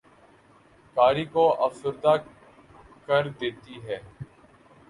[0.97, 2.13] قاری کو افسردہ
[3.07, 3.99] کر دیتی ہے